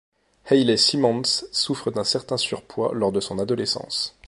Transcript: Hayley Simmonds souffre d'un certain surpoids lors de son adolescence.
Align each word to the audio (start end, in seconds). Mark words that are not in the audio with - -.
Hayley 0.49 0.77
Simmonds 0.79 1.45
souffre 1.51 1.91
d'un 1.91 2.03
certain 2.03 2.35
surpoids 2.37 2.89
lors 2.95 3.11
de 3.11 3.19
son 3.19 3.37
adolescence. 3.37 4.15